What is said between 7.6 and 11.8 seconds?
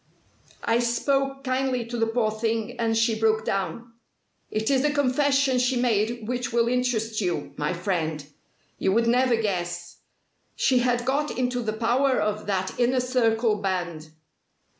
friend. You would never guess! She had got into the